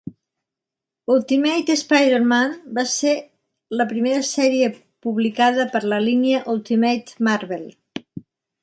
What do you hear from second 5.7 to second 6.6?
per la línia